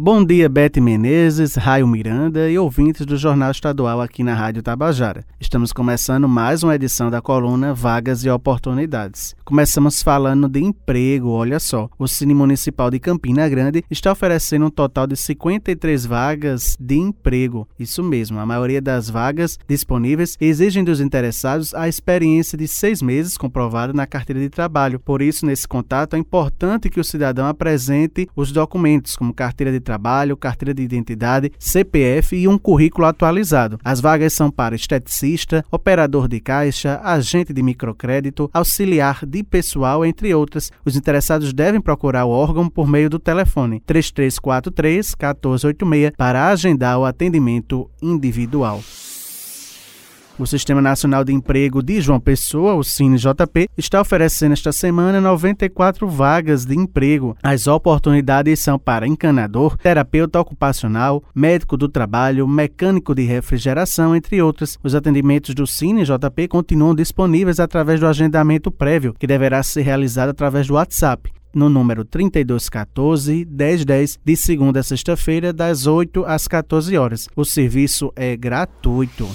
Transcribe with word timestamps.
Bom 0.00 0.24
dia, 0.24 0.48
Bete 0.48 0.80
Menezes, 0.80 1.56
Raio 1.56 1.84
Miranda 1.84 2.48
e 2.48 2.56
ouvintes 2.56 3.04
do 3.04 3.16
Jornal 3.16 3.50
Estadual 3.50 4.00
aqui 4.00 4.22
na 4.22 4.32
Rádio 4.32 4.62
Tabajara. 4.62 5.24
Estamos 5.40 5.72
começando 5.72 6.28
mais 6.28 6.62
uma 6.62 6.76
edição 6.76 7.10
da 7.10 7.20
coluna 7.20 7.74
Vagas 7.74 8.24
e 8.24 8.30
Oportunidades. 8.30 9.34
Começamos 9.44 10.00
falando 10.00 10.48
de 10.48 10.60
emprego, 10.60 11.30
olha 11.30 11.58
só. 11.58 11.90
O 11.98 12.06
Cine 12.06 12.32
Municipal 12.32 12.92
de 12.92 13.00
Campina 13.00 13.48
Grande 13.48 13.82
está 13.90 14.12
oferecendo 14.12 14.66
um 14.66 14.70
total 14.70 15.04
de 15.04 15.16
53 15.16 16.06
vagas 16.06 16.76
de 16.78 16.94
emprego. 16.94 17.66
Isso 17.76 18.04
mesmo, 18.04 18.38
a 18.38 18.46
maioria 18.46 18.80
das 18.80 19.10
vagas 19.10 19.58
disponíveis 19.66 20.36
exigem 20.40 20.84
dos 20.84 21.00
interessados 21.00 21.74
a 21.74 21.88
experiência 21.88 22.56
de 22.56 22.68
seis 22.68 23.02
meses 23.02 23.36
comprovada 23.36 23.92
na 23.92 24.06
carteira 24.06 24.38
de 24.38 24.48
trabalho. 24.48 25.00
Por 25.00 25.20
isso, 25.20 25.44
nesse 25.44 25.66
contato, 25.66 26.14
é 26.14 26.20
importante 26.20 26.88
que 26.88 27.00
o 27.00 27.04
cidadão 27.04 27.48
apresente 27.48 28.28
os 28.36 28.52
documentos, 28.52 29.16
como 29.16 29.34
carteira 29.34 29.72
de 29.72 29.87
trabalho, 29.88 30.36
carteira 30.36 30.74
de 30.74 30.82
identidade, 30.82 31.50
CPF 31.58 32.36
e 32.36 32.46
um 32.46 32.58
currículo 32.58 33.06
atualizado. 33.06 33.78
As 33.82 34.02
vagas 34.02 34.34
são 34.34 34.50
para 34.50 34.74
esteticista, 34.74 35.64
operador 35.70 36.28
de 36.28 36.40
caixa, 36.40 37.00
agente 37.02 37.54
de 37.54 37.62
microcrédito, 37.62 38.50
auxiliar 38.52 39.24
de 39.24 39.42
pessoal, 39.42 40.04
entre 40.04 40.34
outras. 40.34 40.70
Os 40.84 40.94
interessados 40.94 41.54
devem 41.54 41.80
procurar 41.80 42.26
o 42.26 42.30
órgão 42.30 42.68
por 42.68 42.86
meio 42.86 43.08
do 43.08 43.18
telefone 43.18 43.80
3343 43.86 45.14
1486 45.18 46.12
para 46.18 46.48
agendar 46.48 46.98
o 46.98 47.06
atendimento 47.06 47.90
individual. 48.02 48.82
O 50.38 50.46
Sistema 50.46 50.80
Nacional 50.80 51.24
de 51.24 51.32
Emprego 51.32 51.82
de 51.82 52.00
João 52.00 52.20
Pessoa, 52.20 52.74
o 52.74 52.84
CineJP, 52.84 53.68
está 53.76 54.00
oferecendo 54.00 54.52
esta 54.52 54.70
semana 54.70 55.20
94 55.20 56.06
vagas 56.06 56.64
de 56.64 56.76
emprego. 56.76 57.36
As 57.42 57.66
oportunidades 57.66 58.60
são 58.60 58.78
para 58.78 59.04
encanador, 59.04 59.76
terapeuta 59.76 60.38
ocupacional, 60.38 61.24
médico 61.34 61.76
do 61.76 61.88
trabalho, 61.88 62.46
mecânico 62.46 63.16
de 63.16 63.24
refrigeração, 63.24 64.14
entre 64.14 64.40
outros. 64.40 64.78
Os 64.80 64.94
atendimentos 64.94 65.56
do 65.56 65.66
CineJP 65.66 66.46
continuam 66.46 66.94
disponíveis 66.94 67.58
através 67.58 67.98
do 67.98 68.06
agendamento 68.06 68.70
prévio, 68.70 69.14
que 69.18 69.26
deverá 69.26 69.60
ser 69.64 69.82
realizado 69.82 70.28
através 70.28 70.68
do 70.68 70.74
WhatsApp 70.74 71.32
no 71.52 71.68
número 71.68 72.04
3214 72.04 73.44
1010, 73.44 74.20
de 74.24 74.36
segunda 74.36 74.78
a 74.78 74.82
sexta-feira, 74.84 75.52
das 75.52 75.86
8 75.86 76.24
às 76.26 76.46
14 76.46 76.96
horas. 76.96 77.26
O 77.34 77.44
serviço 77.44 78.12
é 78.14 78.36
gratuito. 78.36 79.26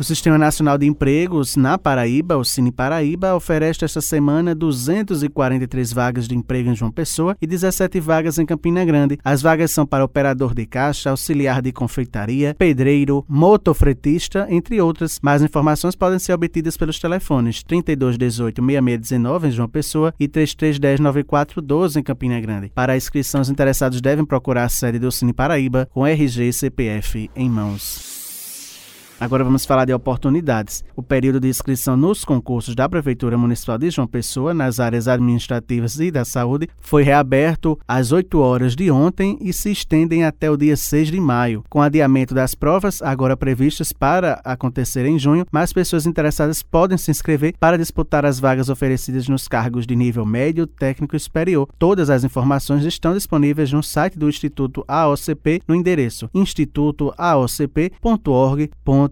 O 0.00 0.02
Sistema 0.02 0.38
Nacional 0.38 0.78
de 0.78 0.86
Empregos 0.86 1.56
na 1.56 1.76
Paraíba, 1.76 2.38
o 2.38 2.42
Cine 2.42 2.72
Paraíba, 2.72 3.34
oferece 3.34 3.84
esta 3.84 4.00
semana 4.00 4.54
243 4.54 5.92
vagas 5.92 6.26
de 6.26 6.34
emprego 6.34 6.70
em 6.70 6.74
João 6.74 6.90
Pessoa 6.90 7.36
e 7.38 7.46
17 7.46 8.00
vagas 8.00 8.38
em 8.38 8.46
Campina 8.46 8.82
Grande. 8.82 9.18
As 9.22 9.42
vagas 9.42 9.72
são 9.72 9.84
para 9.84 10.02
operador 10.02 10.54
de 10.54 10.64
caixa, 10.64 11.10
auxiliar 11.10 11.60
de 11.60 11.70
confeitaria, 11.70 12.54
pedreiro, 12.58 13.26
motofretista, 13.28 14.46
entre 14.48 14.80
outras. 14.80 15.20
Mais 15.22 15.42
informações 15.42 15.94
podem 15.94 16.18
ser 16.18 16.32
obtidas 16.32 16.78
pelos 16.78 16.98
telefones 16.98 17.62
3218 17.62 18.64
6619 18.64 19.48
em 19.48 19.50
João 19.50 19.68
Pessoa 19.68 20.14
e 20.18 20.26
3310 20.26 21.00
9412 21.00 22.00
em 22.00 22.02
Campina 22.02 22.40
Grande. 22.40 22.72
Para 22.74 22.94
a 22.94 22.96
inscrição, 22.96 23.42
os 23.42 23.50
interessados 23.50 24.00
devem 24.00 24.24
procurar 24.24 24.64
a 24.64 24.70
sede 24.70 24.98
do 24.98 25.12
Cine 25.12 25.34
Paraíba 25.34 25.86
com 25.92 26.06
RG 26.06 26.48
e 26.48 26.52
CPF 26.54 27.30
em 27.36 27.50
mãos. 27.50 28.19
Agora 29.20 29.44
vamos 29.44 29.66
falar 29.66 29.84
de 29.84 29.92
oportunidades. 29.92 30.82
O 30.96 31.02
período 31.02 31.38
de 31.38 31.46
inscrição 31.46 31.94
nos 31.94 32.24
concursos 32.24 32.74
da 32.74 32.88
Prefeitura 32.88 33.36
Municipal 33.36 33.76
de 33.76 33.90
João 33.90 34.06
Pessoa, 34.06 34.54
nas 34.54 34.80
áreas 34.80 35.06
administrativas 35.06 36.00
e 36.00 36.10
da 36.10 36.24
saúde, 36.24 36.70
foi 36.80 37.02
reaberto 37.02 37.78
às 37.86 38.12
8 38.12 38.38
horas 38.38 38.74
de 38.74 38.90
ontem 38.90 39.36
e 39.42 39.52
se 39.52 39.70
estendem 39.70 40.24
até 40.24 40.50
o 40.50 40.56
dia 40.56 40.74
6 40.74 41.08
de 41.08 41.20
maio. 41.20 41.62
Com 41.68 41.82
adiamento 41.82 42.34
das 42.34 42.54
provas, 42.54 43.02
agora 43.02 43.36
previstas 43.36 43.92
para 43.92 44.40
acontecer 44.42 45.04
em 45.04 45.18
junho, 45.18 45.44
mais 45.52 45.70
pessoas 45.70 46.06
interessadas 46.06 46.62
podem 46.62 46.96
se 46.96 47.10
inscrever 47.10 47.52
para 47.60 47.76
disputar 47.76 48.24
as 48.24 48.40
vagas 48.40 48.70
oferecidas 48.70 49.28
nos 49.28 49.46
cargos 49.46 49.86
de 49.86 49.94
nível 49.94 50.24
médio, 50.24 50.66
técnico 50.66 51.14
e 51.14 51.20
superior. 51.20 51.68
Todas 51.78 52.08
as 52.08 52.24
informações 52.24 52.86
estão 52.86 53.12
disponíveis 53.12 53.70
no 53.70 53.82
site 53.82 54.18
do 54.18 54.30
Instituto 54.30 54.82
AOCP 54.88 55.60
no 55.68 55.74
endereço 55.74 56.30
institutoaocp.org.br 56.32 59.09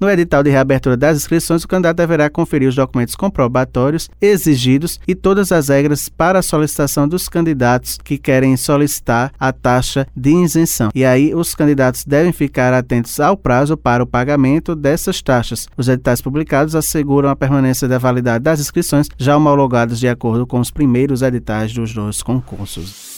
No 0.00 0.08
edital 0.10 0.42
de 0.42 0.50
reabertura 0.50 0.96
das 0.96 1.16
inscrições, 1.16 1.64
o 1.64 1.68
candidato 1.68 1.96
deverá 1.96 2.28
conferir 2.28 2.68
os 2.68 2.74
documentos 2.74 3.14
comprobatórios 3.14 4.08
exigidos 4.20 4.98
e 5.06 5.14
todas 5.14 5.52
as 5.52 5.68
regras 5.68 6.08
para 6.08 6.38
a 6.38 6.42
solicitação 6.42 7.08
dos 7.08 7.28
candidatos 7.28 7.98
que 8.02 8.18
querem 8.18 8.56
solicitar 8.56 9.32
a 9.38 9.52
taxa 9.52 10.06
de 10.16 10.30
isenção. 10.30 10.90
E 10.94 11.04
aí, 11.04 11.34
os 11.34 11.54
candidatos 11.54 12.04
devem 12.04 12.32
ficar 12.32 12.72
atentos 12.72 13.18
ao 13.20 13.36
prazo 13.36 13.76
para 13.76 14.02
o 14.02 14.06
pagamento 14.06 14.74
dessas 14.74 15.22
taxas. 15.22 15.68
Os 15.76 15.88
editais 15.88 16.20
publicados 16.20 16.74
asseguram 16.74 17.28
a 17.28 17.36
permanência 17.36 17.88
da 17.88 17.98
validade 17.98 18.44
das 18.44 18.60
inscrições 18.60 19.08
já 19.18 19.36
homologadas 19.36 19.98
de 19.98 20.08
acordo 20.08 20.46
com 20.46 20.60
os 20.60 20.70
primeiros 20.70 21.22
editais 21.22 21.72
dos 21.72 21.92
dois 21.92 22.22
concursos. 22.22 23.15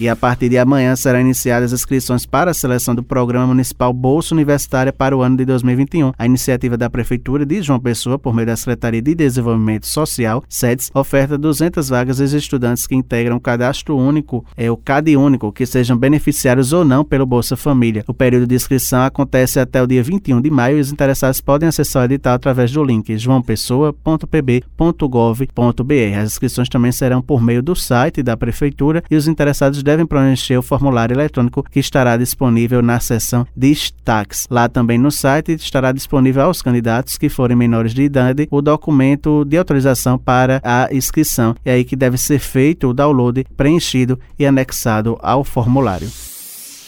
E 0.00 0.08
a 0.08 0.16
partir 0.16 0.48
de 0.48 0.56
amanhã 0.56 0.96
serão 0.96 1.20
iniciadas 1.20 1.74
as 1.74 1.80
inscrições 1.80 2.24
para 2.24 2.52
a 2.52 2.54
seleção 2.54 2.94
do 2.94 3.02
Programa 3.02 3.48
Municipal 3.48 3.92
Bolsa 3.92 4.34
Universitária 4.34 4.94
para 4.94 5.14
o 5.14 5.20
ano 5.20 5.36
de 5.36 5.44
2021. 5.44 6.12
A 6.16 6.24
iniciativa 6.24 6.78
da 6.78 6.88
Prefeitura 6.88 7.44
de 7.44 7.60
João 7.60 7.78
Pessoa, 7.78 8.18
por 8.18 8.32
meio 8.32 8.46
da 8.46 8.56
Secretaria 8.56 9.02
de 9.02 9.14
Desenvolvimento 9.14 9.86
Social, 9.86 10.42
SEDES, 10.48 10.90
oferta 10.94 11.36
200 11.36 11.90
vagas 11.90 12.18
aos 12.18 12.32
estudantes 12.32 12.86
que 12.86 12.94
integram 12.94 13.36
o 13.36 13.40
cadastro 13.40 13.94
único, 13.94 14.42
é 14.56 14.70
o 14.70 14.76
CAD 14.78 15.18
único, 15.18 15.52
que 15.52 15.66
sejam 15.66 15.98
beneficiários 15.98 16.72
ou 16.72 16.82
não 16.82 17.04
pelo 17.04 17.26
Bolsa 17.26 17.54
Família. 17.54 18.02
O 18.08 18.14
período 18.14 18.46
de 18.46 18.54
inscrição 18.54 19.02
acontece 19.02 19.60
até 19.60 19.82
o 19.82 19.86
dia 19.86 20.02
21 20.02 20.40
de 20.40 20.50
maio 20.50 20.78
e 20.78 20.80
os 20.80 20.90
interessados 20.90 21.42
podem 21.42 21.68
acessar 21.68 22.04
o 22.04 22.06
edital 22.06 22.32
através 22.32 22.72
do 22.72 22.82
link 22.82 23.18
joaopessoa.pb.gov.br. 23.18 26.18
As 26.18 26.32
inscrições 26.32 26.70
também 26.70 26.90
serão 26.90 27.20
por 27.20 27.42
meio 27.42 27.62
do 27.62 27.76
site 27.76 28.22
da 28.22 28.34
Prefeitura 28.34 29.02
e 29.10 29.16
os 29.16 29.28
interessados 29.28 29.89
devem 29.90 30.06
preencher 30.06 30.56
o 30.56 30.62
formulário 30.62 31.14
eletrônico 31.14 31.64
que 31.68 31.80
estará 31.80 32.16
disponível 32.16 32.80
na 32.80 33.00
seção 33.00 33.44
Destaques. 33.56 34.46
Lá 34.48 34.68
também 34.68 34.98
no 34.98 35.10
site 35.10 35.52
estará 35.54 35.90
disponível 35.90 36.42
aos 36.42 36.62
candidatos 36.62 37.18
que 37.18 37.28
forem 37.28 37.56
menores 37.56 37.92
de 37.92 38.02
idade 38.02 38.46
o 38.52 38.62
documento 38.62 39.44
de 39.44 39.56
autorização 39.58 40.16
para 40.16 40.60
a 40.62 40.88
inscrição. 40.92 41.56
É 41.64 41.72
aí 41.72 41.84
que 41.84 41.96
deve 41.96 42.16
ser 42.16 42.38
feito 42.38 42.88
o 42.88 42.94
download, 42.94 43.44
preenchido 43.56 44.18
e 44.38 44.46
anexado 44.46 45.18
ao 45.20 45.42
formulário. 45.42 46.08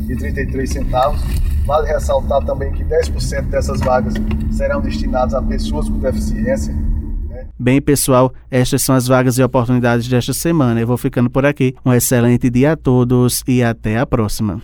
183,33. 0.10 1.18
Vale 1.66 1.88
ressaltar 1.88 2.46
também 2.46 2.72
que 2.72 2.84
10% 2.84 3.50
dessas 3.50 3.82
vagas 3.82 4.14
serão 4.52 4.80
destinadas 4.82 5.34
a 5.34 5.42
pessoas 5.42 5.90
com 5.90 6.00
deficiência. 6.00 6.74
Né? 6.74 7.48
Bem, 7.60 7.82
pessoal, 7.82 8.34
estas 8.50 8.82
são 8.84 8.96
as 8.96 9.08
vagas 9.08 9.38
e 9.38 9.44
oportunidades 9.44 10.08
desta 10.08 10.34
semana. 10.34 10.80
Eu 10.80 10.88
vou 10.88 10.98
ficando 10.98 11.30
por 11.30 11.46
aqui. 11.46 11.76
Um 11.86 11.94
excelente 11.94 12.50
dia 12.50 12.72
a 12.74 12.78
todos 12.78 13.44
e 13.48 13.62
até 13.64 13.98
a 13.98 14.06
próxima. 14.06 14.62